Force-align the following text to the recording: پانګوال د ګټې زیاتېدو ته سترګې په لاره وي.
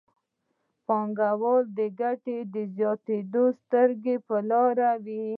پانګوال 0.85 1.63
د 1.77 1.79
ګټې 1.99 2.37
زیاتېدو 2.77 3.45
ته 3.51 3.55
سترګې 3.61 4.15
په 4.27 4.35
لاره 4.49 4.91
وي. 5.05 5.25